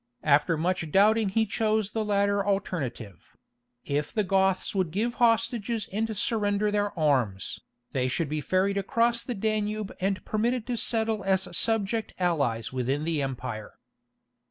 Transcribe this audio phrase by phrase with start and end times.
[0.23, 3.37] After much doubting he chose the latter alternative:
[3.85, 7.59] if the Goths would give hostages and surrender their arms,
[7.91, 13.03] they should be ferried across the Danube and permitted to settle as subject allies within
[13.03, 13.73] the empire.